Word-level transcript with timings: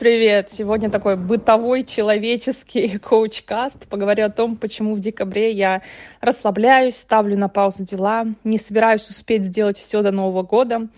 Привет! 0.00 0.48
Сегодня 0.50 0.88
такой 0.88 1.14
бытовой 1.16 1.84
человеческий 1.84 2.96
коуч-каст. 3.02 3.86
Поговорю 3.86 4.24
о 4.24 4.30
том, 4.30 4.56
почему 4.56 4.94
в 4.94 5.00
декабре 5.00 5.52
я 5.52 5.82
расслабляюсь, 6.22 6.96
ставлю 6.96 7.36
на 7.36 7.50
паузу 7.50 7.84
дела, 7.84 8.24
не 8.42 8.58
собираюсь 8.58 9.06
успеть 9.10 9.44
сделать 9.44 9.76
все 9.76 10.00
до 10.00 10.10
Нового 10.10 10.42
года. 10.42 10.88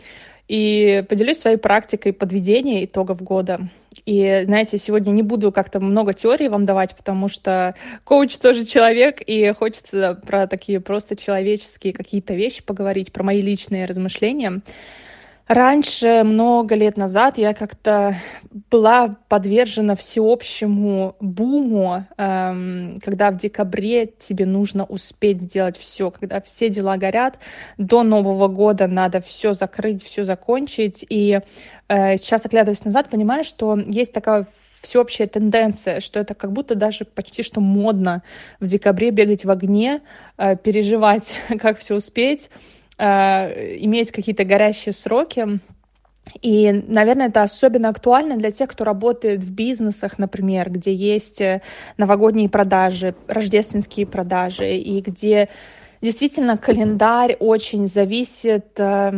И 0.46 1.04
поделюсь 1.09 1.41
своей 1.41 1.57
практикой 1.57 2.12
подведения 2.12 2.85
итогов 2.85 3.21
года. 3.21 3.62
И, 4.07 4.42
знаете, 4.44 4.78
сегодня 4.78 5.10
не 5.10 5.22
буду 5.24 5.50
как-то 5.50 5.80
много 5.80 6.12
теории 6.12 6.46
вам 6.46 6.64
давать, 6.64 6.94
потому 6.94 7.26
что 7.26 7.74
коуч 8.04 8.38
тоже 8.38 8.64
человек, 8.64 9.21
и 9.21 9.53
хочется 9.53 10.22
про 10.24 10.46
такие 10.46 10.78
просто 10.78 11.16
человеческие 11.16 11.92
какие-то 11.92 12.34
вещи 12.34 12.62
поговорить, 12.62 13.10
про 13.10 13.24
мои 13.24 13.40
личные 13.40 13.87
размышления. 13.87 14.62
Раньше, 15.53 16.23
много 16.24 16.74
лет 16.74 16.96
назад, 16.96 17.37
я 17.37 17.52
как-то 17.52 18.16
была 18.70 19.16
подвержена 19.28 19.96
всеобщему 19.96 21.15
буму, 21.20 22.06
эм, 22.16 22.98
когда 23.05 23.30
в 23.30 23.37
декабре 23.37 24.07
тебе 24.07 24.46
нужно 24.46 24.87
успеть 24.87 25.43
сделать 25.43 25.77
все, 25.77 26.10
когда 26.10 26.41
все 26.41 26.70
дела 26.70 26.96
горят, 26.96 27.38
до 27.77 28.02
Нового 28.02 28.48
года 28.48 28.87
надо 28.87 29.20
все 29.20 29.52
закрыть, 29.52 30.02
все 30.02 30.24
закончить. 30.24 31.05
И 31.10 31.41
э, 31.88 32.16
сейчас, 32.16 32.46
оглядываясь 32.46 32.87
назад, 32.87 33.10
понимаю, 33.10 33.45
что 33.45 33.77
есть 33.77 34.15
такая 34.15 34.46
всеобщая 34.80 35.27
тенденция, 35.27 36.01
что 36.01 36.19
это 36.19 36.34
как 36.34 36.51
будто 36.51 36.77
даже 36.77 37.05
почти 37.05 37.43
что 37.43 37.60
модно 37.60 38.23
в 38.59 38.66
декабре 38.66 39.10
бегать 39.10 39.45
в 39.45 39.51
огне, 39.51 40.01
э, 40.38 40.57
переживать, 40.57 41.34
как 41.60 41.79
все 41.79 41.95
успеть 41.95 42.48
э, 43.02 43.77
иметь 43.79 44.12
какие-то 44.12 44.45
горящие 44.45 44.92
сроки. 44.92 45.59
И, 46.41 46.70
наверное, 46.70 47.29
это 47.29 47.43
особенно 47.43 47.88
актуально 47.88 48.37
для 48.37 48.52
тех, 48.52 48.70
кто 48.70 48.84
работает 48.84 49.43
в 49.43 49.52
бизнесах, 49.52 50.19
например, 50.19 50.70
где 50.70 50.95
есть 50.95 51.41
э, 51.41 51.62
новогодние 51.96 52.49
продажи, 52.49 53.16
рождественские 53.27 54.07
продажи, 54.07 54.77
и 54.77 55.01
где 55.01 55.49
действительно 56.01 56.57
календарь 56.57 57.37
очень 57.40 57.88
зависит 57.88 58.68
э, 58.77 59.12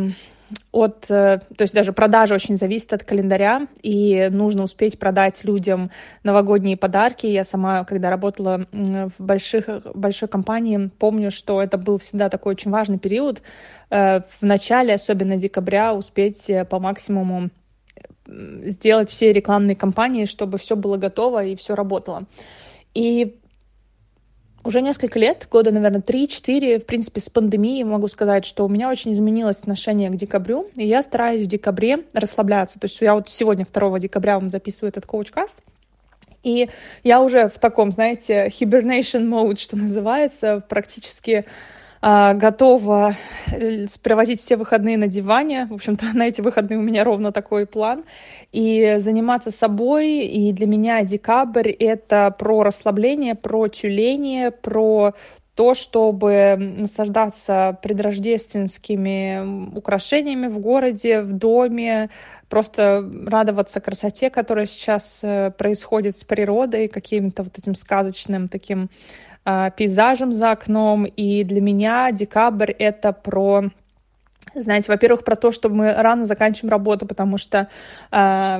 от, 0.71 1.05
э, 1.09 1.39
то 1.57 1.61
есть 1.61 1.73
даже 1.73 1.93
продажа 1.93 2.35
очень 2.35 2.57
зависит 2.57 2.93
от 2.93 3.03
календаря, 3.03 3.67
и 3.81 4.29
нужно 4.31 4.63
успеть 4.63 4.99
продать 4.99 5.43
людям 5.43 5.91
новогодние 6.23 6.77
подарки. 6.77 7.25
Я 7.27 7.43
сама, 7.43 7.83
когда 7.85 8.09
работала 8.09 8.65
в 8.71 9.11
больших, 9.17 9.69
большой 9.93 10.27
компании, 10.27 10.89
помню, 10.99 11.31
что 11.31 11.61
это 11.61 11.77
был 11.77 11.97
всегда 11.97 12.29
такой 12.29 12.53
очень 12.53 12.71
важный 12.71 12.99
период. 12.99 13.41
Э, 13.89 14.21
в 14.21 14.41
начале, 14.41 14.93
особенно 14.93 15.37
декабря, 15.37 15.93
успеть 15.93 16.49
э, 16.49 16.65
по 16.65 16.79
максимуму 16.79 17.49
сделать 18.27 19.11
все 19.11 19.31
рекламные 19.31 19.75
кампании, 19.75 20.25
чтобы 20.25 20.57
все 20.57 20.75
было 20.75 20.97
готово 20.97 21.45
и 21.45 21.55
все 21.55 21.75
работало. 21.75 22.23
И 22.93 23.37
уже 24.65 24.81
несколько 24.81 25.19
лет, 25.19 25.47
года, 25.49 25.71
наверное, 25.71 26.01
3-4, 26.01 26.79
в 26.81 26.85
принципе, 26.85 27.21
с 27.21 27.29
пандемией 27.29 27.83
могу 27.83 28.07
сказать, 28.07 28.45
что 28.45 28.65
у 28.65 28.67
меня 28.67 28.89
очень 28.89 29.11
изменилось 29.11 29.59
отношение 29.59 30.09
к 30.09 30.15
декабрю, 30.15 30.67
и 30.75 30.87
я 30.87 31.01
стараюсь 31.03 31.43
в 31.43 31.49
декабре 31.49 31.99
расслабляться. 32.13 32.79
То 32.79 32.85
есть 32.85 32.99
я 32.99 33.13
вот 33.13 33.29
сегодня, 33.29 33.65
2 33.71 33.99
декабря, 33.99 34.35
вам 34.35 34.49
записываю 34.49 34.89
этот 34.89 35.05
коуч-каст, 35.05 35.59
и 36.43 36.69
я 37.03 37.21
уже 37.21 37.47
в 37.47 37.59
таком, 37.59 37.91
знаете, 37.91 38.47
hibernation 38.47 39.27
mode, 39.27 39.57
что 39.57 39.77
называется, 39.77 40.63
практически 40.67 41.45
готова 42.05 43.15
э, 43.51 43.87
проводить 44.03 44.39
все 44.39 44.57
выходные 44.57 44.95
на 44.95 45.07
диване. 45.07 45.65
В 45.65 45.73
общем-то, 45.73 46.05
на 46.13 46.27
эти 46.27 46.39
выходные 46.39 46.77
у 46.77 46.83
меня 46.83 47.03
ровно 47.03 47.31
такой 47.31 47.65
план. 47.65 48.03
И 48.51 48.97
заниматься 48.99 49.49
собой. 49.49 50.19
И 50.27 50.53
для 50.53 50.67
меня 50.67 51.01
декабрь— 51.01 51.69
это 51.79 52.29
про 52.37 52.61
расслабление, 52.61 53.33
про 53.33 53.67
тюление, 53.69 54.51
про 54.51 55.15
то, 55.55 55.73
чтобы 55.73 56.55
наслаждаться 56.59 57.79
предрождественскими 57.81 59.75
украшениями 59.75 60.47
в 60.47 60.59
городе, 60.59 61.21
в 61.21 61.33
доме, 61.33 62.11
просто 62.49 63.03
радоваться 63.25 63.79
красоте, 63.79 64.29
которая 64.29 64.67
сейчас 64.67 65.21
э, 65.23 65.51
происходит 65.57 66.19
с 66.19 66.23
природой, 66.23 66.87
каким-то 66.87 67.43
вот 67.43 67.57
этим 67.57 67.73
сказочным 67.73 68.47
таким 68.47 68.83
а, 68.83 68.89
пейзажем 69.45 70.33
за 70.33 70.51
окном. 70.51 71.05
И 71.05 71.43
для 71.43 71.61
меня 71.61 72.11
декабрь— 72.11 72.71
это 72.79 73.13
про 73.13 73.69
знаете, 74.53 74.89
во-первых, 74.89 75.23
про 75.23 75.35
то, 75.35 75.51
что 75.51 75.69
мы 75.69 75.93
рано 75.93 76.25
заканчиваем 76.25 76.71
работу, 76.71 77.05
потому 77.05 77.37
что 77.37 77.67
э, 78.11 78.57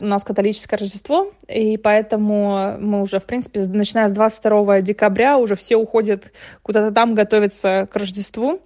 у 0.00 0.04
нас 0.04 0.22
католическое 0.22 0.78
Рождество, 0.78 1.32
и 1.48 1.76
поэтому 1.76 2.76
мы 2.78 3.02
уже, 3.02 3.18
в 3.18 3.24
принципе, 3.24 3.60
начиная 3.60 4.08
с 4.08 4.12
22 4.12 4.82
декабря 4.82 5.38
уже 5.38 5.56
все 5.56 5.76
уходят 5.76 6.32
куда-то 6.62 6.92
там 6.94 7.14
готовиться 7.14 7.88
к 7.90 7.96
Рождеству. 7.96 8.60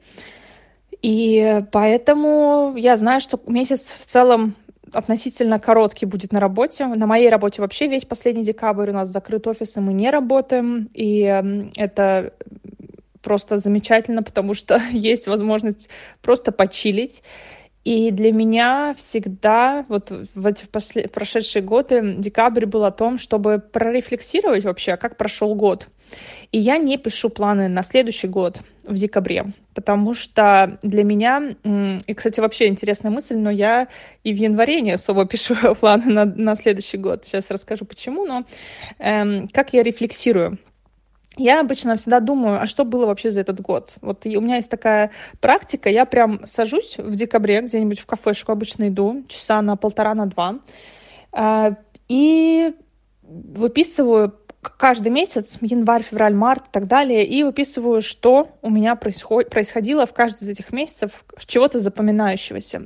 И 1.00 1.62
поэтому 1.70 2.75
я 2.76 2.96
знаю, 2.96 3.20
что 3.20 3.40
месяц 3.46 3.94
в 3.98 4.06
целом 4.06 4.56
относительно 4.93 5.59
короткий 5.59 6.06
будет 6.06 6.32
на 6.32 6.41
работе. 6.41 6.87
На 6.87 7.06
моей 7.06 7.28
работе 7.28 7.62
вообще 7.62 7.87
весь 7.87 8.04
последний 8.04 8.44
декабрь 8.44 8.91
у 8.91 8.94
нас 8.94 9.09
закрыт 9.09 9.47
офис, 9.47 9.76
и 9.76 9.81
мы 9.81 9.93
не 9.93 10.10
работаем. 10.10 10.88
И 10.94 11.21
это 11.76 12.32
просто 13.22 13.59
замечательно, 13.59 14.22
потому 14.28 14.54
что 14.54 14.81
есть 14.93 15.26
возможность 15.26 15.88
просто 16.22 16.53
почилить. 16.53 17.22
И 17.84 18.10
для 18.10 18.32
меня 18.32 18.94
всегда, 18.96 19.86
вот 19.88 20.10
в 20.34 20.46
эти 20.46 20.66
после, 20.66 21.08
прошедшие 21.08 21.62
годы, 21.62 22.16
декабрь 22.18 22.66
был 22.66 22.84
о 22.84 22.90
том, 22.90 23.18
чтобы 23.18 23.58
прорефлексировать 23.58 24.64
вообще, 24.64 24.96
как 24.96 25.16
прошел 25.16 25.54
год. 25.54 25.88
И 26.52 26.58
я 26.58 26.78
не 26.78 26.96
пишу 26.96 27.28
планы 27.28 27.68
на 27.68 27.82
следующий 27.82 28.28
год 28.28 28.60
в 28.84 28.94
декабре, 28.94 29.52
потому 29.74 30.14
что 30.14 30.78
для 30.82 31.04
меня, 31.04 31.54
и, 32.06 32.14
кстати, 32.14 32.40
вообще 32.40 32.68
интересная 32.68 33.10
мысль, 33.10 33.36
но 33.36 33.50
я 33.50 33.88
и 34.24 34.32
в 34.32 34.36
январе 34.36 34.80
не 34.80 34.92
особо 34.92 35.26
пишу 35.26 35.54
планы 35.74 36.06
на, 36.06 36.24
на 36.24 36.54
следующий 36.54 36.96
год. 36.96 37.24
Сейчас 37.24 37.50
расскажу 37.50 37.84
почему, 37.84 38.24
но 38.24 38.44
эм, 38.98 39.48
как 39.48 39.72
я 39.72 39.82
рефлексирую. 39.82 40.58
Я 41.38 41.60
обычно 41.60 41.97
всегда 41.97 42.19
думаю, 42.19 42.60
а 42.60 42.66
что 42.66 42.84
было 42.84 43.06
вообще 43.06 43.31
за 43.31 43.41
этот 43.41 43.60
год? 43.60 43.94
Вот 44.00 44.26
у 44.26 44.41
меня 44.41 44.56
есть 44.56 44.69
такая 44.69 45.12
практика, 45.41 45.88
я 45.88 46.04
прям 46.04 46.44
сажусь 46.44 46.97
в 46.99 47.15
декабре 47.15 47.62
где-нибудь 47.62 48.00
в 48.00 48.06
кафешку, 48.06 48.50
обычно 48.50 48.88
иду, 48.88 49.22
часа 49.28 49.62
на 49.62 49.76
полтора, 49.76 50.15
на 50.15 50.26
два, 50.26 50.59
э, 51.32 51.76
и 52.09 52.75
выписываю 53.22 54.34
каждый 54.60 55.10
месяц, 55.10 55.56
январь, 55.60 56.02
февраль, 56.02 56.34
март 56.34 56.64
и 56.66 56.72
так 56.72 56.86
далее, 56.86 57.24
и 57.24 57.42
выписываю, 57.44 58.00
что 58.00 58.48
у 58.60 58.70
меня 58.70 58.96
происход... 58.96 59.48
происходило 59.50 60.04
в 60.04 60.12
каждый 60.12 60.44
из 60.44 60.50
этих 60.50 60.72
месяцев, 60.72 61.24
чего-то 61.46 61.78
запоминающегося. 61.78 62.82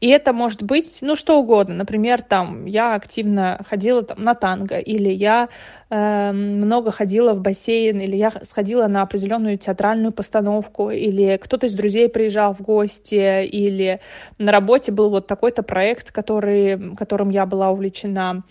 И 0.00 0.08
это 0.08 0.32
может 0.32 0.62
быть, 0.62 0.98
ну, 1.02 1.14
что 1.14 1.38
угодно. 1.38 1.76
Например, 1.76 2.20
там, 2.20 2.66
я 2.66 2.94
активно 2.94 3.64
ходила 3.68 4.02
там, 4.02 4.22
на 4.22 4.34
танго, 4.34 4.78
или 4.78 5.08
я 5.08 5.48
э, 5.88 6.32
много 6.32 6.90
ходила 6.90 7.32
в 7.32 7.40
бассейн, 7.40 8.00
или 8.00 8.16
я 8.16 8.32
сходила 8.42 8.88
на 8.88 9.02
определенную 9.02 9.56
театральную 9.56 10.12
постановку, 10.12 10.90
или 10.90 11.38
кто-то 11.42 11.66
из 11.66 11.74
друзей 11.74 12.08
приезжал 12.08 12.54
в 12.54 12.60
гости, 12.60 13.44
или 13.44 14.00
на 14.38 14.50
работе 14.50 14.90
был 14.90 15.10
вот 15.10 15.28
такой-то 15.28 15.62
проект, 15.62 16.10
который, 16.10 16.96
которым 16.96 17.30
я 17.30 17.46
была 17.46 17.70
увлечена 17.70 18.42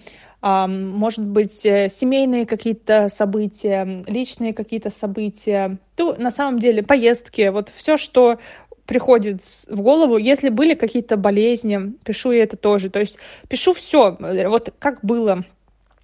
может 0.43 1.25
быть, 1.25 1.65
э, 1.65 1.87
семейные 1.87 2.45
какие-то 2.45 3.07
события, 3.07 4.03
личные 4.05 4.53
какие-то 4.53 4.89
события, 4.89 5.77
то 5.95 6.15
на 6.15 6.31
самом 6.31 6.59
деле 6.59 6.83
поездки, 6.83 7.47
вот 7.47 7.71
все, 7.73 7.95
что 7.95 8.39
приходит 8.85 9.41
в 9.69 9.81
голову, 9.81 10.17
если 10.17 10.49
были 10.49 10.73
какие-то 10.73 11.15
болезни, 11.15 11.93
пишу 12.03 12.31
я 12.31 12.43
это 12.43 12.57
тоже, 12.57 12.89
то 12.89 12.99
есть 12.99 13.17
пишу 13.47 13.73
все, 13.73 14.17
вот 14.19 14.73
как 14.79 14.99
было, 15.01 15.45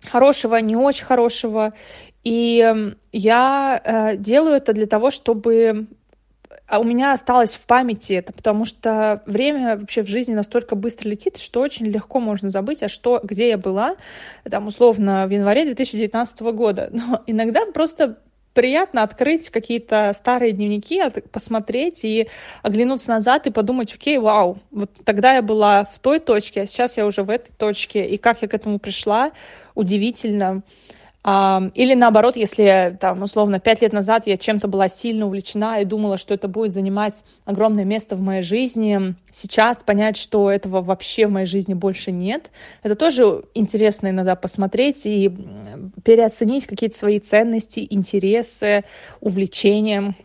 хорошего, 0.09 0.55
не 0.55 0.77
очень 0.77 1.03
хорошего, 1.03 1.73
и 2.23 2.93
я 3.11 3.81
э, 3.83 4.15
делаю 4.15 4.55
это 4.55 4.71
для 4.71 4.87
того, 4.87 5.11
чтобы 5.11 5.87
у 6.77 6.83
меня 6.83 7.13
осталось 7.13 7.55
в 7.55 7.65
памяти 7.65 8.13
это, 8.13 8.33
потому 8.33 8.65
что 8.65 9.23
время 9.25 9.77
вообще 9.77 10.03
в 10.03 10.07
жизни 10.07 10.33
настолько 10.33 10.75
быстро 10.75 11.09
летит, 11.09 11.37
что 11.37 11.61
очень 11.61 11.87
легко 11.87 12.19
можно 12.19 12.49
забыть, 12.49 12.83
а 12.83 12.89
что, 12.89 13.19
где 13.23 13.49
я 13.49 13.57
была, 13.57 13.95
там, 14.49 14.67
условно, 14.67 15.25
в 15.25 15.31
январе 15.31 15.65
2019 15.65 16.41
года. 16.41 16.89
Но 16.91 17.23
иногда 17.25 17.65
просто 17.65 18.17
приятно 18.53 19.03
открыть 19.03 19.49
какие-то 19.49 20.11
старые 20.13 20.51
дневники, 20.51 21.01
посмотреть 21.31 22.03
и 22.03 22.27
оглянуться 22.61 23.09
назад 23.11 23.47
и 23.47 23.51
подумать, 23.51 23.93
окей, 23.93 24.17
вау, 24.17 24.59
вот 24.71 24.91
тогда 25.05 25.35
я 25.35 25.41
была 25.41 25.85
в 25.85 25.99
той 25.99 26.19
точке, 26.19 26.61
а 26.61 26.65
сейчас 26.65 26.97
я 26.97 27.05
уже 27.05 27.23
в 27.23 27.29
этой 27.29 27.51
точке, 27.53 28.05
и 28.05 28.17
как 28.17 28.41
я 28.41 28.47
к 28.47 28.53
этому 28.53 28.79
пришла, 28.79 29.31
удивительно. 29.75 30.61
Или 31.21 31.95
наоборот, 31.95 32.37
если 32.37 32.97
там, 32.99 33.23
условно, 33.23 33.59
пять 33.59 33.81
лет 33.81 33.91
назад 33.91 34.25
я 34.25 34.37
чем-то 34.37 34.69
была 34.69 34.87
сильно 34.87 35.25
увлечена 35.25 35.81
и 35.81 35.85
думала, 35.85 36.17
что 36.17 36.33
это 36.33 36.47
будет 36.47 36.73
занимать 36.73 37.25
огромное 37.43 37.83
место 37.83 38.15
в 38.15 38.21
моей 38.21 38.41
жизни, 38.41 39.15
сейчас 39.33 39.83
понять, 39.83 40.15
что 40.15 40.49
этого 40.49 40.81
вообще 40.81 41.27
в 41.27 41.31
моей 41.31 41.45
жизни 41.45 41.73
больше 41.73 42.13
нет, 42.13 42.49
это 42.83 42.95
тоже 42.95 43.43
интересно 43.53 44.07
иногда 44.07 44.35
посмотреть 44.35 45.05
и 45.05 45.29
переоценить 46.05 46.65
какие-то 46.65 46.97
свои 46.97 47.19
ценности, 47.19 47.85
интересы, 47.89 48.85
увлечения. 49.19 50.15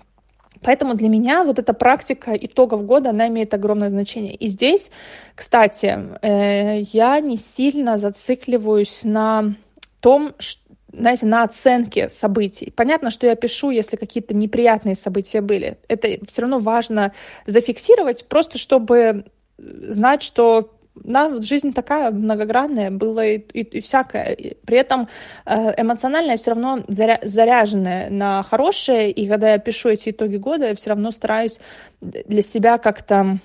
Поэтому 0.63 0.95
для 0.95 1.09
меня 1.09 1.43
вот 1.43 1.59
эта 1.59 1.75
практика 1.75 2.35
итогов 2.35 2.87
года, 2.87 3.11
она 3.11 3.27
имеет 3.27 3.53
огромное 3.53 3.91
значение. 3.91 4.35
И 4.37 4.47
здесь, 4.47 4.93
кстати, 5.35 5.99
э, 6.23 6.83
я 6.93 7.19
не 7.21 7.37
сильно 7.37 7.99
зацикливаюсь 7.99 9.03
на 9.03 9.57
том, 10.01 10.35
что 10.39 10.64
знаете, 10.99 11.27
на 11.27 11.43
оценке 11.43 12.09
событий. 12.09 12.73
Понятно, 12.75 13.11
что 13.11 13.27
я 13.27 13.35
пишу, 13.35 13.71
если 13.71 13.97
какие-то 13.97 14.35
неприятные 14.35 14.95
события 14.95 15.41
были. 15.41 15.79
Это 15.89 16.09
все 16.27 16.43
равно 16.43 16.59
важно 16.59 17.13
зафиксировать, 17.47 18.27
просто 18.29 18.59
чтобы 18.59 19.25
знать, 19.59 20.23
что 20.23 20.71
да, 20.95 21.41
жизнь 21.41 21.73
такая 21.73 22.11
многогранная, 22.13 22.91
было 22.91 23.27
и, 23.27 23.39
и, 23.39 23.63
и 23.63 23.81
всякое. 23.81 24.37
При 24.65 24.79
этом 24.79 25.09
э, 25.45 25.75
эмоционально 25.77 26.33
я 26.33 26.37
все 26.37 26.53
равно 26.53 26.85
заря, 26.87 27.19
заряженная 27.23 28.11
на 28.11 28.43
хорошее, 28.45 29.11
и 29.11 29.27
когда 29.27 29.53
я 29.53 29.59
пишу 29.59 29.89
эти 29.89 30.11
итоги 30.11 30.37
года, 30.37 30.69
я 30.69 30.75
все 30.75 30.91
равно 30.91 31.11
стараюсь 31.11 31.59
для 32.01 32.43
себя 32.43 32.79
как-то 32.79 33.39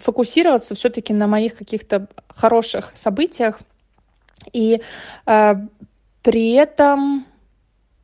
фокусироваться 0.00 0.74
все-таки 0.74 1.12
на 1.12 1.26
моих 1.26 1.56
каких-то 1.56 2.06
хороших 2.28 2.92
событиях. 2.94 3.60
И 4.52 4.80
э, 5.26 5.54
при 6.28 6.52
этом, 6.52 7.24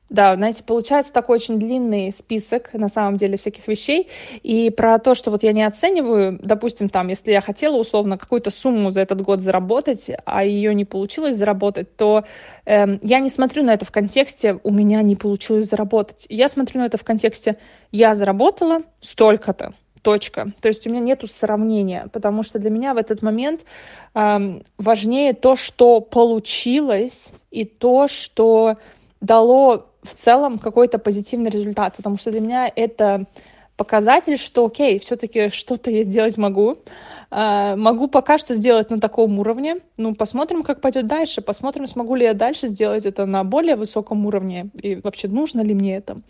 да, 0.09 0.35
знаете, 0.35 0.65
получается 0.65 1.13
такой 1.13 1.37
очень 1.37 1.59
длинный 1.59 2.11
список, 2.11 2.73
на 2.73 2.89
самом 2.89 3.19
деле, 3.19 3.37
всяких 3.37 3.69
вещей. 3.69 4.09
И 4.43 4.71
про 4.71 4.99
то, 4.99 5.15
что 5.15 5.31
вот 5.31 5.43
я 5.43 5.53
не 5.53 5.63
оцениваю, 5.63 6.39
допустим, 6.43 6.89
там, 6.89 7.09
если 7.09 7.33
я 7.33 7.43
хотела 7.43 7.77
условно 7.77 8.17
какую-то 8.17 8.51
сумму 8.51 8.91
за 8.91 9.03
этот 9.03 9.21
год 9.21 9.43
заработать, 9.43 10.11
а 10.25 10.43
ее 10.43 10.75
не 10.75 10.87
получилось 10.87 11.37
заработать, 11.37 11.97
то 11.97 12.25
э, 12.65 12.99
я 13.03 13.19
не 13.19 13.29
смотрю 13.29 13.63
на 13.63 13.75
это 13.75 13.85
в 13.85 13.91
контексте 13.91 14.59
«у 14.63 14.71
меня 14.71 15.03
не 15.03 15.17
получилось 15.17 15.67
заработать». 15.67 16.25
Я 16.31 16.49
смотрю 16.49 16.81
на 16.81 16.87
это 16.87 16.97
в 16.97 17.05
контексте 17.05 17.59
«я 17.93 18.15
заработала 18.15 18.85
столько-то» 19.03 19.75
точка. 20.05 20.53
То 20.61 20.69
есть 20.69 20.87
у 20.87 20.91
меня 20.91 21.01
нет 21.01 21.25
сравнения, 21.29 22.09
потому 22.13 22.45
что 22.45 22.59
для 22.59 22.71
меня 22.71 22.95
в 22.95 22.99
этот 22.99 23.23
момент 23.23 23.63
э, 24.15 24.61
важнее 24.79 25.33
то, 25.33 25.57
что 25.57 26.01
получилось, 26.01 27.33
и 27.51 27.65
то, 27.65 28.07
что 28.07 28.77
дало 29.21 29.87
в 30.03 30.15
целом 30.15 30.59
какой-то 30.59 30.99
позитивный 30.99 31.51
результат, 31.51 31.97
потому 31.97 32.19
что 32.19 32.31
для 32.31 32.41
меня 32.41 32.71
это 32.75 33.25
показатель, 33.77 34.37
что 34.37 34.67
окей, 34.67 34.99
все-таки 34.99 35.49
что-то 35.49 35.91
я 35.91 36.05
сделать 36.05 36.37
могу, 36.37 36.79
могу 37.35 38.07
пока 38.07 38.39
что 38.39 38.55
сделать 38.55 38.91
на 38.91 39.01
таком 39.01 39.39
уровне. 39.41 39.79
Ну, 39.97 40.15
посмотрим, 40.15 40.63
как 40.63 40.81
пойдет 40.81 41.09
дальше. 41.09 41.43
Посмотрим, 41.43 41.89
смогу 41.89 42.15
ли 42.15 42.25
я 42.25 42.35
дальше 42.35 42.69
сделать 42.69 43.05
это 43.05 43.27
на 43.27 43.43
более 43.43 43.75
высоком 43.75 44.25
уровне. 44.25 44.71
И 44.81 44.95
вообще, 44.97 45.27
нужно 45.27 45.61
ли 45.63 45.75
мне 45.75 45.97
это. 45.97 46.21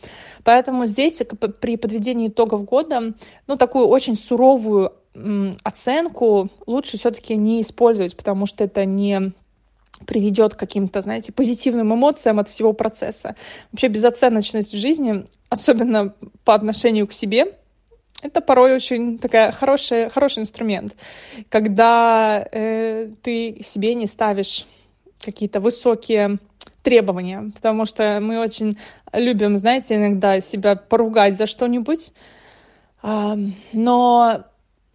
Поэтому 0.45 0.87
здесь 0.87 1.21
при 1.61 1.77
подведении 1.77 2.29
итогов 2.29 2.65
года, 2.65 3.13
ну, 3.47 3.57
такую 3.57 3.87
очень 3.87 4.17
суровую 4.17 4.95
оценку 5.63 6.49
лучше 6.67 6.97
все-таки 6.97 7.37
не 7.37 7.61
использовать, 7.61 8.17
потому 8.17 8.47
что 8.47 8.65
это 8.65 8.85
не 8.85 9.33
приведет 10.07 10.55
к 10.55 10.59
каким-то, 10.59 11.03
знаете, 11.03 11.33
позитивным 11.33 11.95
эмоциям 11.95 12.39
от 12.41 12.49
всего 12.49 12.73
процесса. 12.73 13.37
Вообще 13.71 13.89
безоценочность 13.89 14.73
в 14.73 14.77
жизни, 14.77 15.27
особенно 15.51 16.15
по 16.45 16.55
отношению 16.55 17.07
к 17.07 17.13
себе, 17.13 17.57
это 18.25 18.41
порой 18.41 18.75
очень 18.75 19.19
такая 19.19 19.53
хорошая, 19.53 20.09
хороший 20.09 20.41
инструмент, 20.41 20.97
когда 21.51 22.45
э, 22.51 23.11
ты 23.23 23.63
себе 23.63 23.95
не 23.95 24.07
ставишь 24.07 24.67
какие-то 25.21 25.61
высокие 25.61 26.39
требования, 26.83 27.53
потому 27.55 27.85
что 27.85 28.19
мы 28.23 28.41
очень 28.41 28.79
любим, 29.13 29.59
знаете, 29.59 29.97
иногда 29.97 30.41
себя 30.41 30.75
поругать 30.75 31.37
за 31.37 31.47
что-нибудь, 31.47 32.13
э, 33.03 33.37
но 33.73 34.45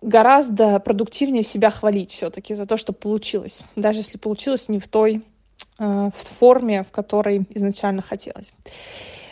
гораздо 0.02 0.80
продуктивнее 0.80 1.44
себя 1.44 1.70
хвалить 1.70 2.12
все-таки 2.12 2.56
за 2.56 2.66
то, 2.66 2.78
что 2.78 2.94
получилось, 2.94 3.64
даже 3.76 4.00
если 4.00 4.18
получилось 4.18 4.70
не 4.70 4.80
в 4.80 4.88
той 4.88 5.22
э, 5.78 5.84
в 5.84 6.38
форме, 6.40 6.84
в 6.84 6.90
которой 6.92 7.46
изначально 7.52 8.02
хотелось. 8.02 8.54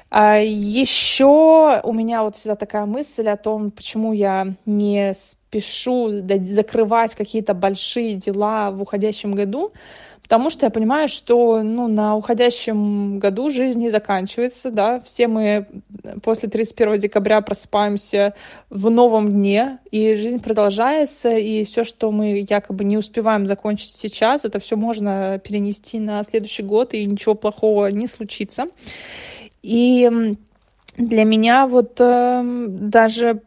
А 0.10 0.38
еще 0.38 1.82
у 1.84 1.94
меня 1.94 2.24
вот 2.24 2.38
всегда 2.38 2.56
такая 2.56 2.86
мысль 2.86 3.28
о 3.28 3.38
том, 3.38 3.72
почему 3.72 4.14
я 4.14 4.54
не 4.66 5.14
спешу 5.14 6.22
закрывать 6.42 7.16
какие-то 7.16 7.54
большие 7.54 8.16
дела 8.16 8.72
в 8.72 8.82
уходящем 8.82 9.34
году, 9.34 9.74
потому 10.24 10.50
что 10.50 10.66
я 10.66 10.70
понимаю, 10.70 11.10
что 11.10 11.62
ну, 11.62 11.88
на 11.90 12.16
уходящем 12.16 13.20
году 13.20 13.50
жизнь 13.50 13.80
не 13.80 13.90
заканчивается, 13.90 14.72
да, 14.72 15.02
все 15.02 15.28
мы 15.28 15.68
после 16.24 16.48
31 16.48 17.00
декабря 17.00 17.42
просыпаемся 17.42 18.34
в 18.70 18.90
новом 18.90 19.30
дне, 19.32 19.80
и 19.92 20.16
жизнь 20.16 20.40
продолжается, 20.40 21.32
и 21.32 21.66
все, 21.66 21.84
что 21.84 22.12
мы 22.12 22.46
якобы 22.50 22.86
не 22.86 22.98
успеваем 22.98 23.46
закончить 23.46 23.96
сейчас, 23.98 24.46
это 24.46 24.60
все 24.60 24.78
можно 24.78 25.40
перенести 25.40 26.00
на 26.00 26.24
следующий 26.24 26.64
год, 26.64 26.94
и 26.94 27.06
ничего 27.06 27.36
плохого 27.36 27.88
не 27.88 28.08
случится. 28.08 28.68
И 29.62 30.10
для 30.98 31.24
меня 31.24 31.68
вот 31.68 32.00
э, 32.00 32.66
даже, 32.68 33.42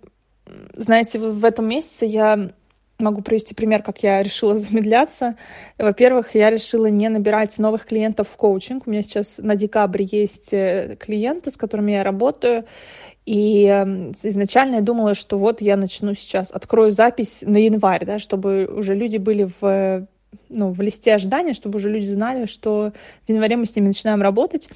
знаете, 0.74 1.18
в 1.18 1.44
этом 1.44 1.68
месяце 1.68 2.06
я 2.06 2.50
могу 2.98 3.22
привести 3.22 3.54
пример, 3.54 3.82
как 3.82 4.02
я 4.02 4.22
решила 4.22 4.54
замедляться. 4.56 5.36
Во-первых, 5.78 6.34
я 6.34 6.50
решила 6.50 6.86
не 6.86 7.08
набирать 7.08 7.58
новых 7.58 7.86
клиентов 7.86 8.28
в 8.28 8.36
коучинг. 8.36 8.86
У 8.86 8.90
меня 8.90 9.02
сейчас 9.02 9.38
на 9.38 9.56
декабрь 9.56 10.02
есть 10.02 10.52
э, 10.52 10.96
клиенты, 10.98 11.50
с 11.50 11.56
которыми 11.56 11.92
я 11.92 12.04
работаю. 12.04 12.64
И 13.26 13.66
изначально 14.22 14.76
я 14.76 14.80
думала, 14.80 15.14
что 15.14 15.38
вот 15.38 15.60
я 15.60 15.76
начну 15.76 16.14
сейчас, 16.14 16.50
открою 16.50 16.90
запись 16.90 17.44
на 17.46 17.58
январь, 17.58 18.04
да, 18.04 18.18
чтобы 18.18 18.66
уже 18.66 18.94
люди 18.94 19.18
были 19.18 19.50
в 19.60 20.06
ну, 20.48 20.72
в 20.72 20.80
листе 20.80 21.14
ожидания, 21.14 21.54
чтобы 21.54 21.76
уже 21.78 21.90
люди 21.90 22.06
знали, 22.06 22.46
что 22.46 22.92
в 23.26 23.30
январе 23.30 23.56
мы 23.56 23.66
с 23.66 23.74
ними 23.74 23.86
начинаем 23.86 24.22
работать. 24.22 24.68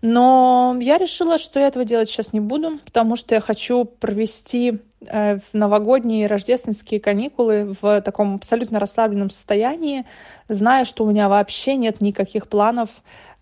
Но 0.00 0.76
я 0.80 0.96
решила, 0.96 1.38
что 1.38 1.58
я 1.58 1.66
этого 1.68 1.84
делать 1.84 2.08
сейчас 2.08 2.32
не 2.32 2.40
буду, 2.40 2.78
потому 2.84 3.16
что 3.16 3.34
я 3.34 3.40
хочу 3.40 3.84
провести 3.84 4.78
э, 5.00 5.38
в 5.38 5.54
новогодние 5.54 6.28
рождественские 6.28 7.00
каникулы 7.00 7.76
в 7.80 8.00
таком 8.02 8.36
абсолютно 8.36 8.78
расслабленном 8.78 9.30
состоянии, 9.30 10.04
зная, 10.48 10.84
что 10.84 11.04
у 11.04 11.10
меня 11.10 11.28
вообще 11.28 11.76
нет 11.76 12.00
никаких 12.00 12.46
планов 12.46 12.90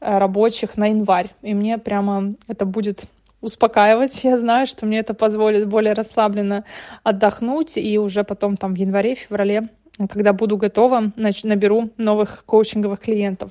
э, 0.01 0.19
рабочих 0.19 0.77
на 0.77 0.87
январь. 0.87 1.31
И 1.43 1.53
мне 1.53 1.77
прямо 1.77 2.35
это 2.49 2.65
будет 2.65 3.05
успокаивать. 3.43 4.19
Я 4.25 4.39
знаю, 4.39 4.67
что 4.67 4.87
мне 4.87 5.01
это 5.01 5.13
позволит 5.13 5.69
более 5.69 5.93
расслабленно 5.93 6.65
отдохнуть, 7.03 7.77
и 7.77 7.99
уже 7.99 8.25
потом 8.25 8.57
там 8.57 8.75
в 8.75 8.79
январе-феврале 8.79 9.69
когда 10.09 10.33
буду 10.33 10.57
готова, 10.57 11.13
наберу 11.17 11.91
новых 11.97 12.45
коучинговых 12.45 13.01
клиентов. 13.01 13.51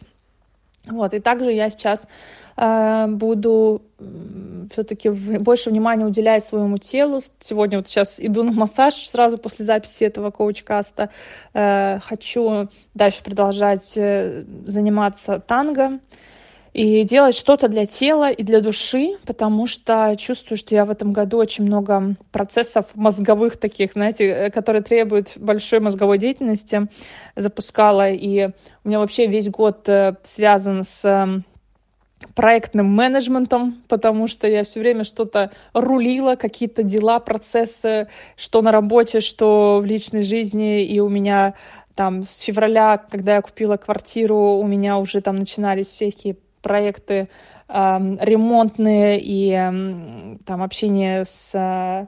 Вот, 0.86 1.14
и 1.14 1.20
также 1.20 1.52
я 1.52 1.70
сейчас 1.70 2.08
э, 2.58 3.08
буду 3.10 3.82
все-таки 4.72 5.10
больше 5.10 5.72
внимания 5.72 6.06
уделять 6.06 6.46
своему 6.46 6.78
телу. 6.78 7.20
Сегодня 7.40 7.80
вот 7.80 7.88
сейчас 7.88 8.20
иду 8.20 8.44
на 8.44 8.52
массаж 8.52 8.94
сразу 8.94 9.38
после 9.38 9.66
записи 9.66 10.04
этого 10.04 10.30
коуч-каста. 10.30 11.10
Э, 11.54 12.00
хочу 12.04 12.70
дальше 12.94 13.24
продолжать 13.24 13.94
э, 13.96 14.44
заниматься 14.68 15.40
танго 15.40 16.00
и 16.75 17.05
делать 17.05 17.38
что-то 17.38 17.70
для 17.70 17.86
тела 17.86 18.29
и 18.29 18.44
для 18.44 18.60
души, 18.60 19.17
потому 19.25 19.65
что 19.65 20.13
чувствую, 20.17 20.58
что 20.58 20.75
я 20.75 20.84
в 20.84 20.89
этом 20.89 21.13
году 21.13 21.38
очень 21.38 21.63
много 21.63 22.15
процессов 22.34 22.88
мозговых 22.96 23.55
таких, 23.55 23.94
знаете, 23.94 24.25
э, 24.25 24.50
которые 24.51 24.82
требуют 24.82 25.38
большой 25.38 25.79
мозговой 25.79 26.17
деятельности, 26.17 26.88
запускала. 27.38 28.12
И 28.12 28.48
у 28.84 28.88
меня 28.89 29.00
вообще 29.00 29.25
весь 29.25 29.50
год 29.50 29.88
э, 29.88 30.17
связан 30.24 30.84
с 30.84 31.44
проектным 32.34 32.88
менеджментом, 32.88 33.82
потому 33.88 34.27
что 34.27 34.46
я 34.46 34.65
все 34.65 34.82
время 34.82 35.05
что-то 35.05 35.51
рулила, 35.74 36.36
какие-то 36.36 36.84
дела, 36.84 37.22
процессы, 37.22 38.10
что 38.36 38.62
на 38.62 38.74
работе, 38.74 39.22
что 39.22 39.79
в 39.82 39.86
личной 39.86 40.24
жизни, 40.24 40.84
и 40.84 41.00
у 41.00 41.08
меня 41.08 41.53
там 41.96 42.24
с 42.27 42.39
февраля, 42.39 42.98
когда 42.98 43.36
я 43.36 43.41
купила 43.41 43.77
квартиру, 43.77 44.58
у 44.58 44.67
меня 44.67 44.98
уже 44.98 45.22
там 45.22 45.38
начинались 45.38 45.88
всякие 45.88 46.36
проекты 46.66 47.30
э, 47.68 48.18
ремонтные 48.20 49.22
и 49.22 49.52
э, 49.52 50.38
там 50.46 50.64
общение 50.64 51.24
с 51.24 51.52
э, 51.54 52.08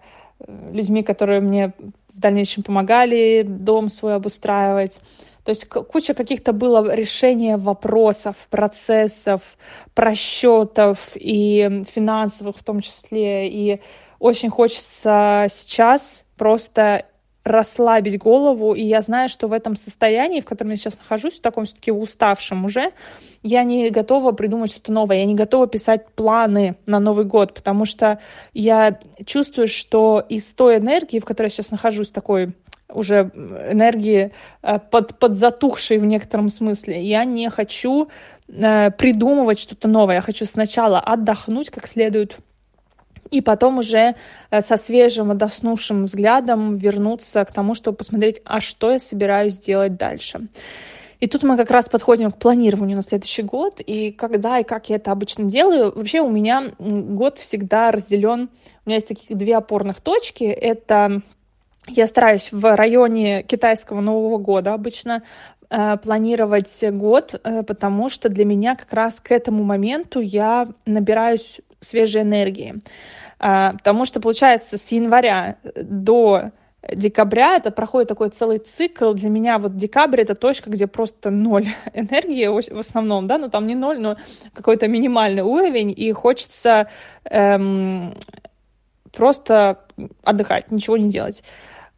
людьми, 0.74 1.04
которые 1.04 1.42
мне 1.42 1.74
в 2.12 2.20
дальнейшем 2.20 2.64
помогали 2.64 3.44
дом 3.48 3.90
свой 3.90 4.16
обустраивать. 4.16 5.00
То 5.44 5.52
есть 5.52 5.70
куча 5.70 6.16
каких-то 6.16 6.54
было 6.54 6.92
решения 6.92 7.58
вопросов, 7.58 8.36
процессов, 8.50 9.58
просчетов 9.94 11.12
и 11.14 11.84
финансовых 11.94 12.58
в 12.58 12.64
том 12.64 12.82
числе. 12.82 13.48
И 13.48 13.80
очень 14.20 14.50
хочется 14.50 15.46
сейчас 15.52 16.26
просто 16.36 17.06
расслабить 17.48 18.18
голову, 18.18 18.74
и 18.74 18.84
я 18.84 19.02
знаю, 19.02 19.30
что 19.30 19.48
в 19.48 19.54
этом 19.54 19.76
состоянии, 19.76 20.42
в 20.42 20.46
котором 20.46 20.72
я 20.72 20.78
сейчас 20.78 20.98
нахожусь, 20.98 21.40
в 21.40 21.42
таком 21.42 21.66
все-таки 21.66 21.92
уставшем 21.92 22.66
уже, 22.66 22.92
я 23.44 23.64
не 23.64 23.90
готова 23.90 24.32
придумать 24.32 24.72
что-то 24.72 24.92
новое, 24.92 25.18
я 25.18 25.26
не 25.26 25.36
готова 25.36 25.68
писать 25.68 26.08
планы 26.16 26.76
на 26.86 27.00
Новый 27.00 27.26
год, 27.26 27.54
потому 27.54 27.86
что 27.86 28.20
я 28.54 29.00
чувствую, 29.26 29.68
что 29.68 30.24
из 30.28 30.52
той 30.54 30.78
энергии, 30.78 31.20
в 31.20 31.26
которой 31.26 31.48
я 31.48 31.52
сейчас 31.52 31.72
нахожусь, 31.72 32.12
такой 32.12 32.54
уже 32.90 33.32
энергии 33.72 34.32
э, 34.62 34.80
под, 34.80 35.20
подзатухшей 35.20 35.98
в 35.98 36.06
некотором 36.06 36.50
смысле, 36.50 37.02
я 37.02 37.26
не 37.26 37.50
хочу 37.50 38.08
э, 38.48 38.92
придумывать 38.92 39.60
что-то 39.60 39.88
новое, 39.88 40.16
я 40.16 40.22
хочу 40.22 40.46
сначала 40.46 41.00
отдохнуть 41.00 41.70
как 41.70 41.88
следует, 41.88 42.38
и 43.32 43.42
потом 43.42 43.80
уже 43.80 44.16
э, 44.52 44.62
со 44.62 44.78
свежим, 44.78 45.32
отдохнувшим 45.32 46.06
взглядом 46.06 46.78
вернуться 46.78 47.44
к 47.46 47.52
тому, 47.52 47.76
чтобы 47.76 47.98
посмотреть, 47.98 48.42
а 48.46 48.62
что 48.62 48.92
я 48.92 49.00
собираюсь 49.00 49.58
делать 49.58 49.98
дальше. 49.98 50.48
И 51.20 51.28
тут 51.28 51.44
мы 51.44 51.58
как 51.58 51.72
раз 51.72 51.90
подходим 51.90 52.32
к 52.32 52.38
планированию 52.38 52.96
на 52.96 53.02
следующий 53.02 53.42
год. 53.42 53.80
И 53.80 54.12
когда 54.12 54.60
и 54.60 54.64
как 54.64 54.90
я 54.90 54.98
это 54.98 55.12
обычно 55.12 55.46
делаю, 55.46 55.92
вообще 55.96 56.22
у 56.22 56.30
меня 56.30 56.72
год 56.78 57.40
всегда 57.40 57.92
разделен. 57.92 58.50
У 58.86 58.90
меня 58.90 58.96
есть 58.96 59.08
таких 59.08 59.36
две 59.36 59.58
опорных 59.58 60.00
точки. 60.00 60.44
Это 60.44 61.22
я 61.88 62.06
стараюсь 62.06 62.50
в 62.52 62.76
районе 62.76 63.44
китайского 63.44 64.02
Нового 64.02 64.38
года 64.38 64.74
обычно 64.74 65.24
э, 65.70 65.98
планировать 65.98 66.84
год, 66.92 67.40
э, 67.44 67.64
потому 67.64 68.10
что 68.10 68.30
для 68.30 68.46
меня 68.46 68.76
как 68.76 68.94
раз 68.94 69.20
к 69.20 69.32
этому 69.32 69.64
моменту 69.64 70.20
я 70.20 70.68
набираюсь 70.86 71.62
свежей 71.80 72.22
энергии. 72.22 72.82
А, 73.40 73.74
потому 73.74 74.06
что, 74.06 74.20
получается, 74.20 74.78
с 74.78 74.92
января 74.92 75.58
до 75.76 76.52
декабря 76.94 77.56
это 77.56 77.72
проходит 77.72 78.08
такой 78.08 78.30
целый 78.30 78.60
цикл. 78.60 79.14
Для 79.14 79.30
меня 79.30 79.58
вот 79.58 79.76
декабрь 79.76 80.22
это 80.22 80.36
точка, 80.36 80.70
где 80.70 80.88
просто 80.88 81.30
ноль 81.30 81.68
энергии 81.94 82.48
в 82.48 82.80
основном, 82.80 83.26
да, 83.26 83.38
ну 83.38 83.50
там 83.50 83.68
не 83.68 83.76
ноль, 83.76 84.00
но 84.00 84.18
какой-то 84.54 84.88
минимальный 84.88 85.44
уровень, 85.44 85.94
и 85.96 86.12
хочется 86.12 86.90
эм, 87.26 88.16
просто 89.12 89.80
отдыхать, 90.24 90.72
ничего 90.72 90.98
не 90.98 91.10
делать 91.10 91.44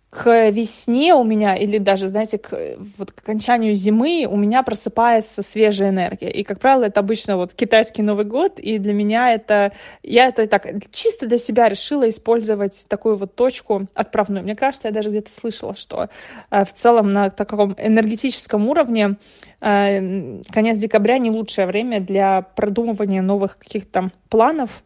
к 0.09 0.49
весне 0.49 1.13
у 1.13 1.23
меня, 1.23 1.55
или 1.55 1.77
даже, 1.77 2.07
знаете, 2.07 2.39
к, 2.39 2.77
вот, 2.97 3.11
к 3.11 3.19
окончанию 3.19 3.75
зимы 3.75 4.27
у 4.29 4.37
меня 4.37 4.63
просыпается 4.63 5.43
свежая 5.43 5.89
энергия. 5.89 6.31
И, 6.31 6.43
как 6.43 6.59
правило, 6.59 6.85
это 6.85 6.99
обычно 6.99 7.37
вот 7.37 7.53
китайский 7.53 8.01
Новый 8.01 8.25
год, 8.25 8.59
и 8.59 8.79
для 8.79 8.93
меня 8.93 9.31
это... 9.31 9.71
Я 10.01 10.27
это 10.27 10.47
так 10.47 10.65
чисто 10.91 11.27
для 11.27 11.37
себя 11.37 11.69
решила 11.69 12.09
использовать 12.09 12.85
такую 12.87 13.17
вот 13.17 13.35
точку 13.35 13.87
отправную. 13.93 14.43
Мне 14.43 14.55
кажется, 14.55 14.87
я 14.87 14.93
даже 14.93 15.09
где-то 15.09 15.31
слышала, 15.31 15.75
что 15.75 16.09
э, 16.49 16.65
в 16.65 16.73
целом 16.73 17.13
на 17.13 17.29
таком 17.29 17.75
энергетическом 17.77 18.67
уровне 18.67 19.17
э, 19.61 20.41
конец 20.51 20.77
декабря 20.79 21.19
не 21.19 21.29
лучшее 21.29 21.67
время 21.67 21.99
для 21.99 22.41
продумывания 22.41 23.21
новых 23.21 23.59
каких-то 23.59 24.09
планов, 24.29 24.83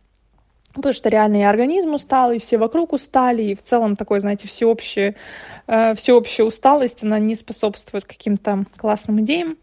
потому 0.74 0.94
что 0.94 1.10
реально 1.10 1.38
и 1.38 1.44
организм 1.44 1.94
устал, 1.94 2.32
и 2.32 2.40
все 2.40 2.58
вокруг 2.58 2.94
устали, 2.94 3.44
и 3.44 3.56
в 3.56 3.64
целом 3.64 3.96
такой, 3.96 4.20
знаете, 4.20 4.48
всеобщая, 4.48 5.16
э, 5.68 5.96
всеобщая 5.96 6.44
усталость, 6.44 7.04
она 7.04 7.20
не 7.20 7.36
способствует 7.36 8.06
каким-то 8.06 8.66
классным 8.78 9.22
идеям. 9.22 9.58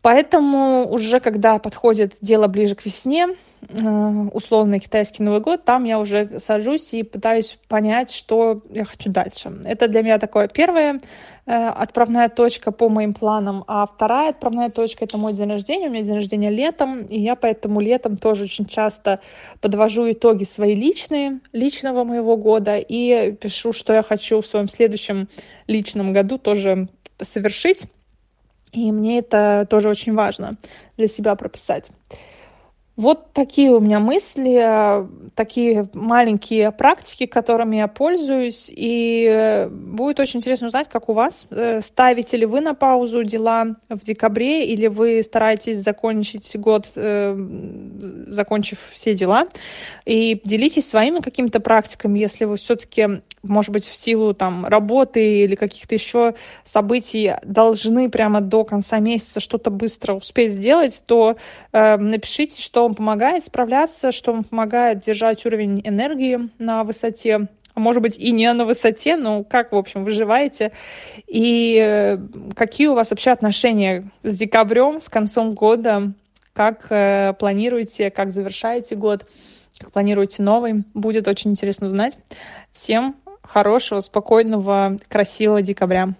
Поэтому 0.00 0.88
уже 0.88 1.20
когда 1.20 1.58
подходит 1.58 2.14
дело 2.20 2.46
ближе 2.46 2.74
к 2.74 2.84
весне, 2.84 3.28
условный 3.68 4.80
китайский 4.80 5.22
Новый 5.22 5.40
год, 5.40 5.64
там 5.64 5.84
я 5.84 5.98
уже 5.98 6.38
сажусь 6.38 6.94
и 6.94 7.02
пытаюсь 7.02 7.58
понять, 7.68 8.10
что 8.10 8.62
я 8.70 8.84
хочу 8.84 9.10
дальше. 9.10 9.52
Это 9.64 9.88
для 9.88 10.02
меня 10.02 10.18
такое 10.18 10.48
первое 10.48 11.00
э, 11.44 11.52
отправная 11.68 12.30
точка 12.30 12.72
по 12.72 12.88
моим 12.88 13.12
планам, 13.12 13.64
а 13.66 13.86
вторая 13.86 14.30
отправная 14.30 14.70
точка— 14.70 15.04
это 15.06 15.18
мой 15.18 15.34
день 15.34 15.50
рождения. 15.50 15.88
У 15.88 15.90
меня 15.90 16.02
день 16.02 16.14
рождения 16.14 16.50
летом, 16.50 17.02
и 17.02 17.20
я 17.20 17.36
поэтому 17.36 17.80
летом 17.80 18.16
тоже 18.16 18.44
очень 18.44 18.64
часто 18.64 19.20
подвожу 19.60 20.10
итоги 20.10 20.44
свои 20.44 20.74
личные, 20.74 21.40
личного 21.52 22.04
моего 22.04 22.38
года, 22.38 22.78
и 22.78 23.32
пишу, 23.32 23.74
что 23.74 23.92
я 23.92 24.02
хочу 24.02 24.40
в 24.40 24.46
своем 24.46 24.68
следующем 24.70 25.28
личном 25.66 26.14
году 26.14 26.38
тоже 26.38 26.88
совершить. 27.20 27.84
И 28.72 28.92
мне 28.92 29.18
это 29.18 29.66
тоже 29.68 29.90
очень 29.90 30.14
важно 30.14 30.56
для 30.96 31.08
себя 31.08 31.34
прописать. 31.34 31.90
Вот 32.98 33.32
такие 33.32 33.70
у 33.70 33.78
меня 33.78 34.00
мысли, 34.00 34.58
э, 34.60 35.06
такие 35.36 35.88
маленькие 35.92 36.72
практики, 36.72 37.26
которыми 37.26 37.76
я 37.76 37.86
пользуюсь. 37.86 38.72
И 38.74 39.24
э, 39.24 39.68
будет 39.68 40.18
очень 40.18 40.40
интересно 40.40 40.66
узнать, 40.66 40.88
как 40.88 41.08
у 41.08 41.12
вас. 41.12 41.46
Э, 41.50 41.80
ставите 41.80 42.36
ли 42.36 42.44
вы 42.44 42.60
на 42.60 42.74
паузу 42.74 43.22
дела 43.22 43.76
в 43.88 44.00
декабре, 44.00 44.66
или 44.66 44.88
вы 44.88 45.22
стараетесь 45.22 45.78
закончить 45.78 46.58
год, 46.58 46.88
закончив 48.26 48.78
все 48.90 49.14
дела. 49.14 49.46
И 50.04 50.40
делитесь 50.42 50.88
своими 50.88 51.20
какими-то 51.20 51.60
практиками, 51.60 52.18
если 52.18 52.46
вы 52.46 52.56
все-таки, 52.56 53.20
может 53.44 53.70
быть, 53.70 53.86
в 53.86 53.96
силу 53.96 54.34
там 54.34 54.66
работы 54.66 55.44
или 55.44 55.54
каких-то 55.54 55.94
еще 55.94 56.34
событий 56.64 57.34
должны 57.44 58.10
прямо 58.10 58.40
до 58.40 58.64
конца 58.64 58.98
месяца 58.98 59.38
что-то 59.38 59.70
быстро 59.70 60.14
успеть 60.14 60.54
сделать, 60.54 61.04
то 61.06 61.36
э, 61.72 61.96
напишите, 61.96 62.60
что 62.60 62.87
вам 62.88 62.94
помогает 62.94 63.44
справляться, 63.44 64.12
что 64.12 64.32
вам 64.32 64.44
помогает 64.44 65.00
держать 65.00 65.44
уровень 65.44 65.82
энергии 65.84 66.48
на 66.58 66.84
высоте, 66.84 67.48
а 67.74 67.80
может 67.80 68.00
быть 68.00 68.18
и 68.18 68.32
не 68.32 68.50
на 68.52 68.64
высоте, 68.64 69.16
но 69.16 69.44
как, 69.44 69.72
в 69.72 69.76
общем, 69.76 70.04
выживаете, 70.04 70.72
и 71.26 71.78
э, 71.78 72.18
какие 72.56 72.86
у 72.86 72.94
вас 72.94 73.10
вообще 73.10 73.30
отношения 73.30 74.10
с 74.22 74.34
декабрем, 74.36 75.00
с 75.00 75.10
концом 75.10 75.52
года, 75.52 76.14
как 76.54 76.86
э, 76.88 77.34
планируете, 77.38 78.10
как 78.10 78.30
завершаете 78.30 78.96
год, 78.96 79.26
как 79.78 79.92
планируете 79.92 80.42
новый, 80.42 80.84
будет 80.94 81.28
очень 81.28 81.50
интересно 81.50 81.88
узнать. 81.88 82.18
Всем 82.72 83.16
хорошего, 83.42 84.00
спокойного, 84.00 84.98
красивого 85.08 85.60
декабря. 85.60 86.14